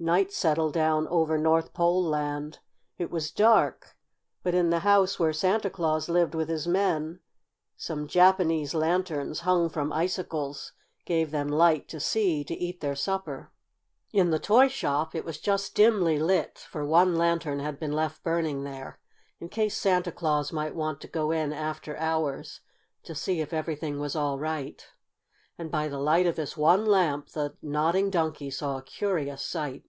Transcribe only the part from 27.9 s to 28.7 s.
Donkey